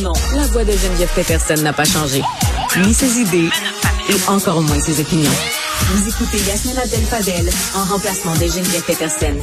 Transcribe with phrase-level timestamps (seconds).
[0.00, 2.22] Non, la voix de Geneviève Peterson n'a pas changé.
[2.84, 3.48] Ni ses idées,
[4.08, 5.30] et encore moins ses opinions.
[5.94, 9.36] Vous écoutez Yasmina Abdel-Fadel en remplacement de Geneviève Peterson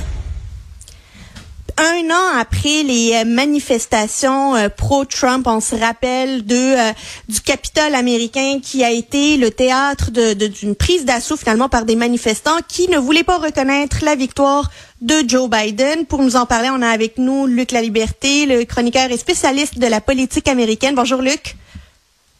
[1.80, 6.92] un an après les euh, manifestations euh, pro-Trump, on se rappelle de euh,
[7.30, 12.60] du Capitole américain qui a été le théâtre d'une prise d'assaut finalement par des manifestants
[12.68, 14.70] qui ne voulaient pas reconnaître la victoire
[15.00, 16.06] de Joe Biden.
[16.06, 19.80] Pour nous en parler, on a avec nous Luc La Liberté, le chroniqueur et spécialiste
[19.80, 20.96] de la politique américaine.
[20.96, 21.56] Bonjour Luc.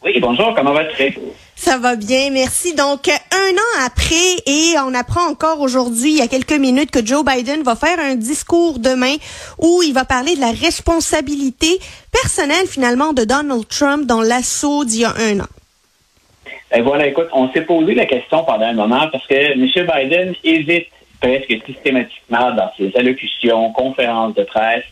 [0.02, 1.18] Oui, bonjour, comment vas-tu?
[1.56, 2.74] Ça va bien, merci.
[2.74, 7.04] Donc, un an après, et on apprend encore aujourd'hui, il y a quelques minutes, que
[7.04, 9.16] Joe Biden va faire un discours demain
[9.58, 11.78] où il va parler de la responsabilité
[12.10, 15.48] personnelle, finalement, de Donald Trump dans l'assaut d'il y a un an.
[16.70, 19.66] Ben voilà, écoute, on s'est posé la question pendant un moment parce que M.
[19.66, 20.86] Biden hésite
[21.20, 24.84] presque systématiquement dans ses allocutions, conférences de presse,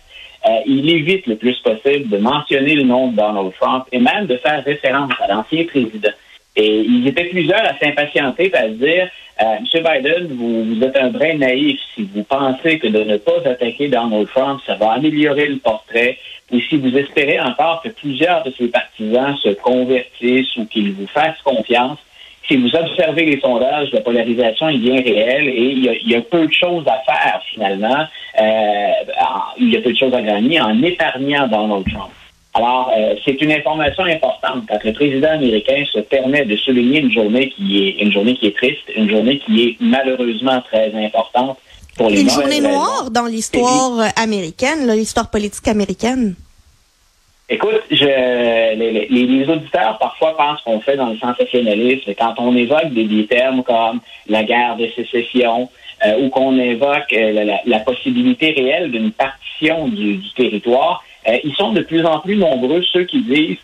[0.48, 4.26] euh, il évite le plus possible de mentionner le nom de Donald Trump et même
[4.26, 6.12] de faire référence à l'ancien président.
[6.56, 9.08] Et ils étaient plusieurs à s'impatienter à se dire,
[9.42, 9.84] euh, M.
[9.84, 14.28] Biden, vous, êtes un vrai naïf si vous pensez que de ne pas attaquer Donald
[14.28, 16.18] Trump, ça va améliorer le portrait,
[16.50, 21.06] ou si vous espérez encore que plusieurs de ses partisans se convertissent ou qu'ils vous
[21.06, 21.98] fassent confiance
[22.48, 26.46] si vous observez les sondages, la polarisation est bien réelle et il y a, peu
[26.46, 28.06] de choses à faire finalement.
[28.40, 28.88] Euh,
[29.58, 32.10] il y a peu de choses à gagner en épargnant Donald Trump.
[32.54, 37.12] Alors, euh, c'est une information importante quand le président américain se permet de souligner une
[37.12, 41.58] journée qui est une journée qui est triste, une journée qui est malheureusement très importante
[41.96, 46.34] pour les Une journée noire dans l'histoire américaine, l'histoire politique américaine.
[47.50, 52.12] Écoute, je, les, les, auditeurs parfois pensent qu'on fait dans le sensationnalisme.
[52.18, 55.70] Quand on évoque des, termes comme la guerre de sécession
[56.04, 61.72] euh, ou qu'on évoque euh, la, possibilité réelle d'une partition du, territoire, euh, ils sont
[61.72, 63.58] de plus en plus nombreux ceux qui disent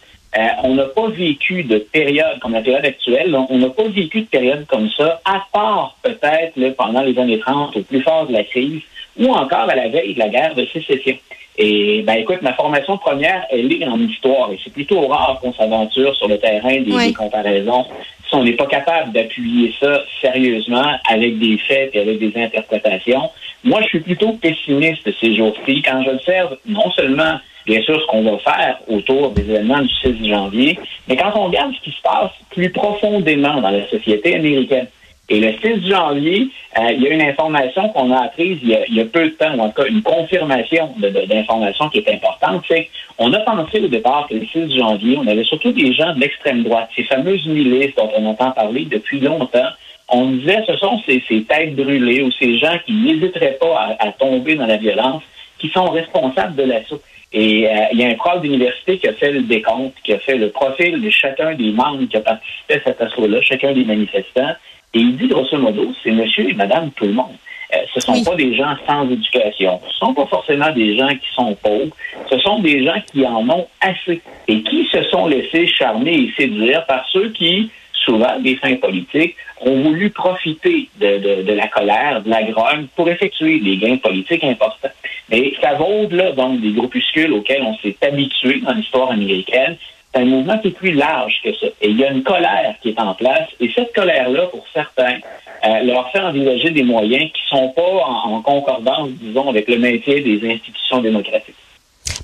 [0.64, 4.26] on n'a pas vécu de période comme la période actuelle, on n'a pas vécu de
[4.26, 8.42] période comme ça, à part peut-être pendant les années 30, au plus fort de la
[8.42, 8.80] crise,
[9.16, 11.16] ou encore à la veille de la guerre de sécession.
[11.56, 14.50] Et ben écoute, ma formation première, elle est en histoire.
[14.50, 17.86] Et c'est plutôt rare qu'on s'aventure sur le terrain des, comparaisons
[18.23, 23.30] si on n'est pas capable d'appuyer ça sérieusement avec des faits et avec des interprétations.
[23.62, 28.22] Moi, je suis plutôt pessimiste ces jours-ci quand j'observe non seulement bien sûr ce qu'on
[28.22, 30.78] va faire autour des événements du 6 janvier,
[31.08, 34.86] mais quand on regarde ce qui se passe plus profondément dans la société américaine.
[35.30, 36.48] Et le 6 janvier,
[36.78, 39.54] euh, il y a une information qu'on a apprise il y a, peu de temps,
[39.54, 43.88] ou en tout cas une confirmation d'information qui est importante, c'est qu'on a pensé au
[43.88, 47.46] départ que le 6 janvier, on avait surtout des gens de l'extrême droite, ces fameuses
[47.46, 49.70] milices dont on entend parler depuis longtemps.
[50.10, 54.56] On disait ce sont ces, têtes brûlées ou ces gens qui n'hésiteraient pas à, tomber
[54.56, 55.22] dans la violence
[55.58, 57.00] qui sont responsables de l'assaut.
[57.36, 60.20] Et euh, il y a un prof d'université qui a fait le décompte, qui a
[60.20, 63.84] fait le profil de chacun des membres qui a participé à cet assaut-là, chacun des
[63.84, 64.54] manifestants.
[64.94, 67.34] Et il dit, grosso modo, c'est monsieur et madame tout le monde.
[67.74, 69.80] Euh, ce ne sont pas des gens sans éducation.
[69.82, 71.96] Ce ne sont pas forcément des gens qui sont pauvres.
[72.30, 76.32] Ce sont des gens qui en ont assez et qui se sont laissés charmer et
[76.36, 82.22] séduire par ceux qui, souvent des fins politiques, ont voulu profiter de, de, la colère,
[82.22, 84.90] de la grogne pour effectuer des gains politiques importants.
[85.30, 89.76] Mais ça va au-delà donc des groupuscules auxquels on s'est habitué dans l'histoire américaine
[90.14, 91.66] c'est un mouvement qui est plus large que ça.
[91.80, 93.48] Et il y a une colère qui est en place.
[93.60, 95.18] Et cette colère-là, pour certains,
[95.64, 100.16] euh, leur fait envisager des moyens qui sont pas en, concordance, disons, avec le maintien
[100.16, 101.54] des institutions démocratiques.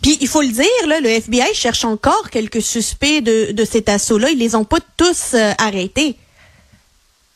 [0.03, 3.89] Puis il faut le dire, là, le FBI cherche encore quelques suspects de, de cet
[3.89, 4.31] assaut-là.
[4.31, 6.17] Ils les ont pas tous euh, arrêtés.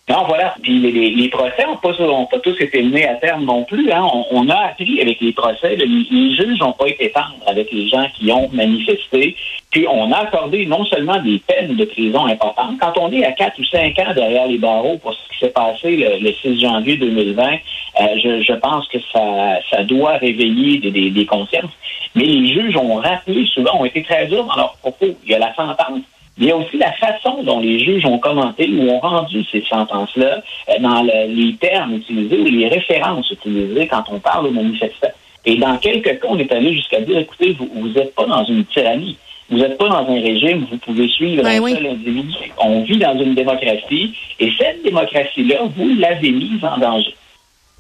[0.06, 0.54] Non, voilà.
[0.62, 1.94] Puis les, procès n'ont pas,
[2.30, 3.90] pas, tous été menés à terme non plus.
[3.90, 4.06] Hein.
[4.30, 8.06] On, a appris avec les procès, les, juges n'ont pas été tendres avec les gens
[8.14, 9.34] qui ont manifesté.
[9.70, 12.76] Puis on a accordé non seulement des peines de prison importantes.
[12.78, 15.52] Quand on est à quatre ou cinq ans derrière les barreaux pour ce qui s'est
[15.52, 21.10] passé le, 6 janvier 2020, euh, je, je, pense que ça, ça doit réveiller des,
[21.10, 21.72] des consciences.
[22.14, 25.16] Mais les juges ont rappelé souvent, ont été très durs dans leurs propos.
[25.24, 26.02] Il y a la sentence
[26.38, 29.62] il y a aussi la façon dont les juges ont commenté ou ont rendu ces
[29.62, 35.12] sentences-là euh, dans les termes utilisés ou les références utilisées quand on parle aux manifestants.
[35.46, 38.64] Et dans quelques cas, on est allé jusqu'à dire, écoutez, vous n'êtes pas dans une
[38.64, 39.16] tyrannie.
[39.50, 42.50] Vous n'êtes pas dans un régime où vous pouvez suivre ben un seul individu.
[42.58, 47.14] On vit dans une démocratie et cette démocratie-là, vous l'avez mise en danger.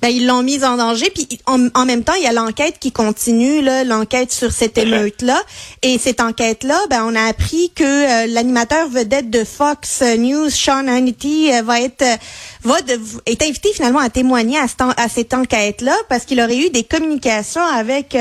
[0.04, 1.08] Ben, ils l'ont mise en danger.
[1.08, 5.40] Puis en, même temps, il y a l'enquête qui continue, l'enquête sur cette émeute-là.
[5.80, 10.88] Et cette enquête-là, ben, on a appris que euh, l'animateur vedette de Fox News, Sean
[10.88, 12.16] Hannity, euh, va être euh,
[12.64, 12.76] va
[13.24, 14.66] est invité finalement à témoigner à,
[14.98, 18.14] à cette enquête-là parce qu'il aurait eu des communications avec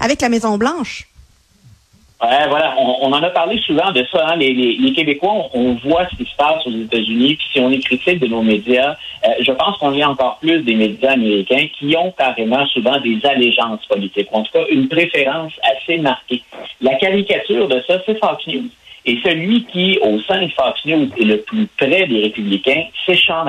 [0.00, 1.06] avec la Maison Blanche.
[2.22, 4.28] Ouais, voilà, on, en a parlé souvent de ça.
[4.28, 4.36] Hein.
[4.36, 8.20] Les, Québécois, on, voit ce qui se passe aux États-Unis, puis si on est critique
[8.20, 8.94] de nos médias,
[9.26, 13.18] euh, je pense qu'on a encore plus des médias américains qui ont carrément souvent des
[13.26, 16.42] allégeances politiques, en tout cas une préférence assez marquée.
[16.80, 18.68] La caricature de ça, c'est Fox News.
[19.04, 23.16] Et celui qui, au sein de Fox News, est le plus près des républicains, c'est
[23.16, 23.46] Sean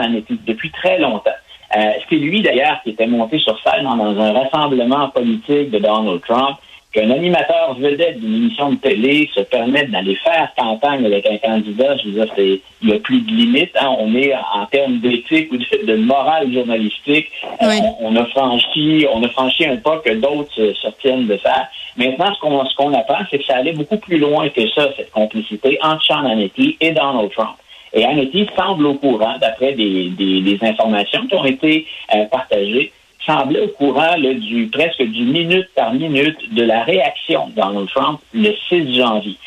[0.47, 1.29] depuis très longtemps.
[1.75, 6.21] Euh, c'est lui, d'ailleurs, qui était monté sur scène dans un rassemblement politique de Donald
[6.21, 6.57] Trump
[6.93, 11.97] qu'un animateur vedette d'une émission de télé se permette d'aller faire campagne avec un candidat,
[11.97, 13.71] je veux dire, c'est, il n'y a plus de limite.
[13.79, 13.95] Hein.
[13.97, 17.31] On est en termes d'éthique ou de, morale journalistique,
[17.61, 17.65] euh,
[17.99, 21.67] on, a franchi, on a franchi un pas que d'autres se, tiennent de faire.
[21.97, 24.89] Maintenant, ce qu'on, ce qu'on apprend, c'est que ça allait beaucoup plus loin que ça,
[24.95, 27.55] cette complicité entre Sean Hannity et Donald Trump.
[27.93, 32.91] Et Hannity semble au courant, d'après des, des, informations qui ont été euh, partagées,
[33.25, 38.19] semblait au courant du presque du minute par minute de la réaction de Donald Trump
[38.33, 39.37] le 6 janvier.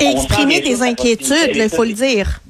[0.00, 2.40] Exprimer des inquiétudes, il faut le dire.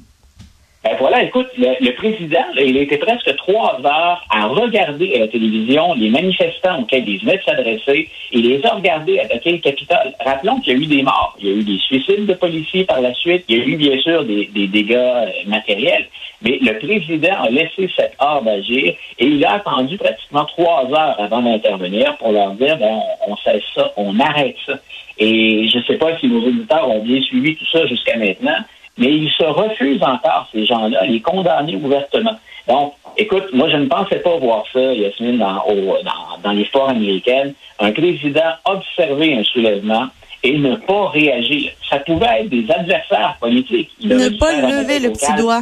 [0.87, 5.93] Ben voilà, écoute, le, président, il était presque trois heures à regarder à la télévision
[5.95, 8.07] les manifestants auxquels il venait de s'adresser.
[8.31, 10.13] Il les a regardés attaquer le Capitole.
[10.23, 12.85] Rappelons qu'il y a eu des morts, il y a eu des suicides de policiers
[12.85, 16.07] par la suite, il y a eu bien sûr des, dégâts euh, matériels,
[16.41, 21.19] mais le président a laissé cette heure d'agir et il a attendu pratiquement trois heures
[21.19, 24.79] avant d'intervenir pour leur dire, ben, on, on cesse ça, on arrête ça.
[25.17, 28.63] Et je ne sais pas si nos auditeurs ont bien suivi tout ça jusqu'à maintenant,
[28.97, 32.37] mais ils se refusent encore, ces gens-là, les condamner ouvertement.
[32.67, 37.53] Donc, écoute, moi, je ne pensais pas voir ça, Yasmine, dans, dans, dans l'histoire américaine.
[37.79, 40.07] Un président observer un soulèvement
[40.43, 41.71] et ne pas réagir.
[41.89, 43.91] Ça pouvait être des adversaires politiques.
[44.03, 45.61] ne pas lever le petit doigt.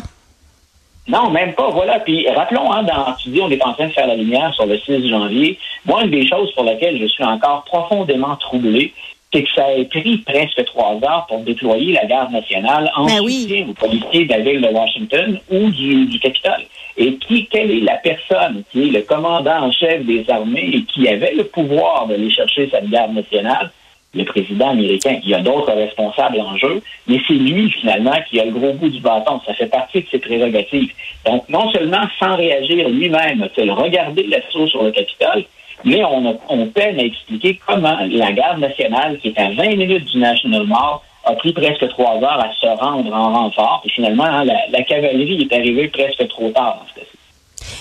[1.07, 1.69] Non, même pas.
[1.69, 1.99] Voilà.
[1.99, 4.65] Puis rappelons, hein, dans, tu dis, on est en train de faire la lumière sur
[4.65, 5.59] le 6 janvier.
[5.85, 8.93] Moi, une des choses pour lesquelles je suis encore profondément troublé,
[9.35, 13.17] c'est que ça a pris presque trois heures pour déployer la garde nationale en ben
[13.17, 16.63] soutien aux policiers de la ville de Washington ou du, du Capitole.
[16.97, 20.83] Et qui, quelle est la personne qui est le commandant en chef des armées et
[20.83, 23.71] qui avait le pouvoir d'aller chercher cette garde nationale?
[24.13, 25.19] Le président américain.
[25.25, 28.71] Il y a d'autres responsables en jeu, mais c'est lui, finalement, qui a le gros
[28.71, 29.41] bout du bâton.
[29.45, 30.93] Ça fait partie de ses prérogatives.
[31.25, 35.43] Donc, non seulement sans réagir lui-même, a-t-il regardé l'assaut sur le Capitole,
[35.83, 40.05] mais on, on peine à expliquer comment la garde nationale, qui est à 20 minutes
[40.05, 43.81] du National Mall, a pris presque trois heures à se rendre en renfort.
[43.85, 47.07] Et finalement, hein, la, cavalerie est arrivée presque trop tard fait.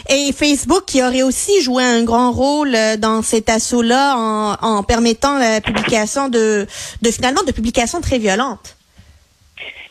[0.08, 4.82] Et Facebook qui aurait aussi joué un grand rôle euh, dans cet assaut-là en, en,
[4.82, 6.66] permettant la publication de,
[7.02, 8.73] de finalement de publications très violentes.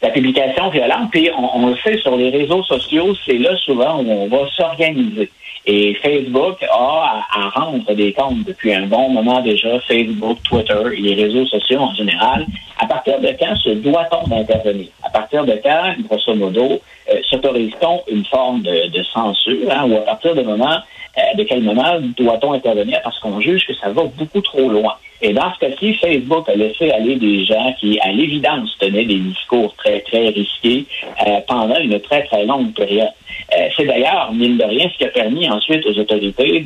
[0.03, 4.11] La publication violente, puis on, le sait sur les réseaux sociaux, c'est là souvent où
[4.11, 5.29] on va s'organiser.
[5.65, 10.99] Et Facebook a à, rendre des comptes depuis un bon moment déjà, Facebook, Twitter et
[10.99, 12.45] les réseaux sociaux en général.
[12.77, 14.87] À partir de quand se doit-on d'intervenir?
[15.03, 19.71] À partir de quand, grosso modo, euh, s'autorise-t-on une forme de, censure?
[19.71, 20.79] Hein, ou à partir de, moment,
[21.17, 22.99] euh, de quel moment doit-on intervenir?
[23.05, 24.95] Parce qu'on juge que ça va beaucoup trop loin?
[25.21, 29.19] Et dans ce cas-ci, Facebook a laissé aller des gens qui, à l'évidence, tenaient des
[29.19, 30.85] discours très, très risqués
[31.25, 33.11] euh, pendant une très, très longue période.
[33.57, 36.63] Euh, c'est d'ailleurs, mine de rien, ce qui a permis ensuite aux autorités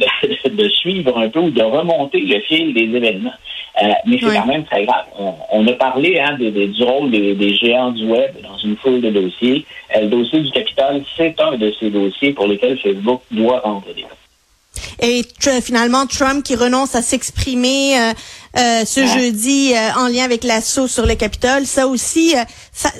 [0.50, 3.34] de, suivre un peu ou de remonter le fil des événements.
[3.82, 5.06] Euh, mais c'est quand même très grave.
[5.52, 9.66] On, a parlé hein, du rôle des, géants du web dans une foule de dossiers.
[9.96, 13.86] Euh, le dossier du capital, c'est un de ces dossiers pour lesquels Facebook doit rendre
[13.96, 14.27] des comptes.
[15.02, 15.26] Et
[15.62, 18.14] finalement, Trump qui renonce à s'exprimer euh,
[18.58, 22.44] euh ce jeudi euh, en lien avec l'assaut sur le Capitole, ça aussi, euh,
[22.74, 22.92] ça,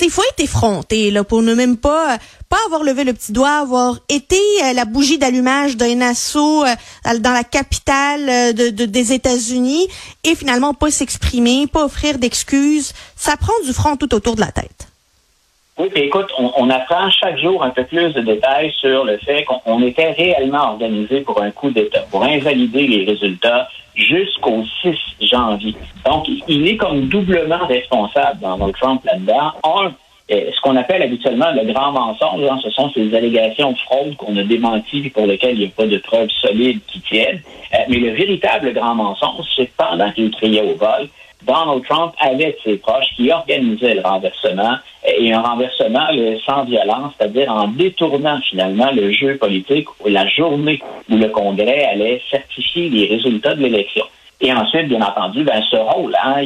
[0.00, 2.18] il faut être effronté là pour ne même pas
[2.48, 4.40] pas avoir levé le petit doigt, avoir été
[4.74, 6.64] la bougie d'allumage d'un assaut
[7.04, 9.86] dans la capitale de, de, des États-Unis
[10.24, 12.94] et finalement pas s'exprimer, pas offrir d'excuses.
[13.16, 14.88] Ça prend du front tout autour de la tête.
[15.78, 19.80] Oui, écoute, on, apprend chaque jour un peu plus de détails sur le fait qu'on
[19.80, 25.76] était réellement organisé pour un coup d'État, pour invalider les résultats jusqu'au 6 janvier.
[26.04, 29.52] Donc, il est comme doublement responsable dans Donald Trump là-dedans.
[29.62, 29.92] Un,
[30.32, 34.16] euh, ce qu'on appelle habituellement le grand mensonge, hein, ce sont ces allégations de fraude
[34.16, 37.40] qu'on a démenties pour lesquelles il n'y a pas de preuves solides qui tiennent.
[37.72, 41.08] Euh, mais le véritable grand mensonge, c'est pendant qu'il criait au vol,
[41.46, 44.76] Donald Trump avait ses proches qui organisaient le renversement
[45.06, 46.06] et un renversement
[46.44, 50.80] sans violence, c'est-à-dire en détournant finalement le jeu politique ou la journée
[51.10, 54.04] où le Congrès allait certifier les résultats de l'élection.
[54.40, 56.36] Et ensuite, bien entendu, ben, ce rôle, hein,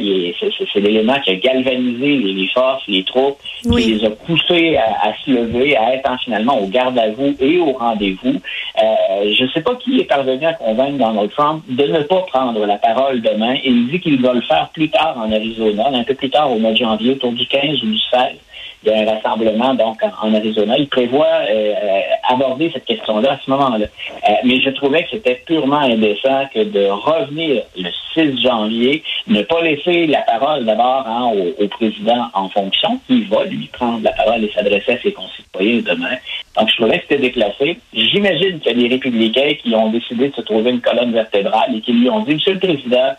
[0.73, 5.29] c'est l'élément qui a galvanisé les, forces, les troupes, qui les a poussés à, se
[5.29, 8.41] lever, à être finalement au garde à vous et au rendez-vous.
[8.81, 12.21] Euh, je ne sais pas qui est parvenu à convaincre Donald Trump de ne pas
[12.21, 13.57] prendre la parole demain.
[13.63, 16.57] Il dit qu'il va le faire plus tard en Arizona, un peu plus tard au
[16.57, 18.39] mois de janvier, autour du 15 ou du 16
[18.85, 20.77] il y a un rassemblement donc en, Arizona.
[20.77, 21.99] Il prévoit euh, euh,
[22.29, 23.85] aborder cette question-là à ce moment-là.
[23.85, 29.41] Euh, mais je trouvais que c'était purement indécent que de revenir le 6 janvier, ne
[29.41, 34.11] pas laisser la parole d'abord hein, au, président en fonction, qui va lui prendre la
[34.11, 36.15] parole et s'adresser à ses concitoyens demain.
[36.57, 37.79] Donc je trouvais que c'était déplacé.
[37.93, 41.75] J'imagine qu'il y a des républicains qui ont décidé de se trouver une colonne vertébrale
[41.75, 43.13] et qui lui ont dit, Monsieur le Président,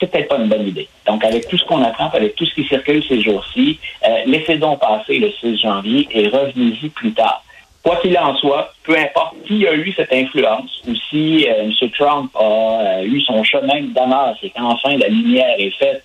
[0.00, 0.88] c'est peut-être pas une bonne idée.
[1.06, 4.56] Donc, avec tout ce qu'on apprend, avec tout ce qui circule ces jours-ci, euh, laissez
[4.56, 7.42] donc passer le 6 janvier et revenez-y plus tard.
[7.82, 11.90] Quoi qu'il en soit, peu importe qui a eu cette influence ou si euh, M.
[11.90, 16.02] Trump a euh, eu son chemin d'honneur, c'est qu'enfin la lumière est faite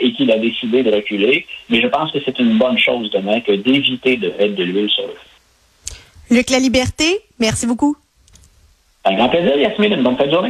[0.00, 3.40] et qu'il a décidé de reculer, mais je pense que c'est une bonne chose demain
[3.40, 5.34] que d'éviter de mettre de l'huile sur le feu.
[6.30, 7.96] Luc La Liberté, merci beaucoup.
[9.04, 9.92] Un grand plaisir, Yasmine.
[9.92, 10.42] Une bonne fin de journée.